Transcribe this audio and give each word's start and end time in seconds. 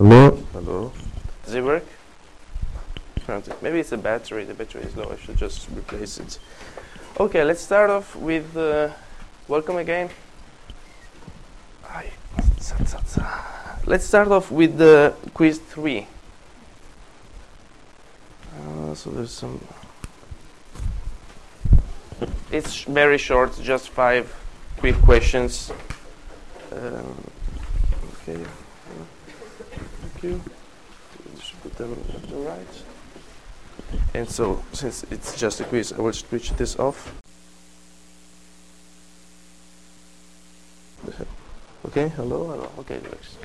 Hello? 0.00 0.30
Hello. 0.54 0.92
Does 1.44 1.54
it 1.56 1.62
work? 1.62 1.84
Maybe 3.60 3.80
it's 3.80 3.90
the 3.90 3.98
battery. 3.98 4.44
The 4.44 4.54
battery 4.54 4.80
is 4.84 4.96
low. 4.96 5.10
I 5.12 5.16
should 5.22 5.36
just 5.36 5.68
replace 5.76 6.16
it. 6.16 6.38
Okay, 7.20 7.44
let's 7.44 7.60
start 7.60 7.90
off 7.90 8.16
with 8.16 8.56
uh, 8.56 8.88
welcome 9.46 9.76
again. 9.76 10.08
Let's 13.84 14.06
start 14.06 14.28
off 14.28 14.50
with 14.50 14.78
the 14.78 15.12
quiz 15.34 15.58
three. 15.58 16.06
Uh, 18.58 18.94
so 18.94 19.10
there's 19.10 19.32
some. 19.32 19.60
It's 22.50 22.72
sh- 22.72 22.86
very 22.86 23.18
short, 23.18 23.60
just 23.60 23.90
five 23.90 24.34
quick 24.78 24.96
questions. 25.02 25.70
Um, 26.72 27.22
okay. 28.26 28.42
You. 30.22 30.28
You 30.30 31.40
should 31.40 31.62
put 31.62 31.76
them 31.76 31.96
the 32.28 32.36
right. 32.36 32.82
And 34.12 34.28
so, 34.28 34.62
since 34.72 35.04
it's 35.10 35.38
just 35.38 35.60
a 35.60 35.64
quiz, 35.64 35.92
I 35.92 36.00
will 36.00 36.12
switch 36.12 36.52
this 36.52 36.78
off. 36.78 37.14
Okay, 41.82 42.08
hello, 42.08 42.46
hello. 42.46 42.70
Okay, 42.80 42.96
it 42.96 43.04
works. 43.04 43.38